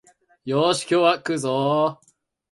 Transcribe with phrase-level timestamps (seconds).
[0.45, 2.01] よーし、今日は食うぞお